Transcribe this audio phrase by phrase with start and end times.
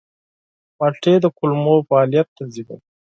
[0.77, 2.77] مالټې د کولمو فعالیت تنظیموي.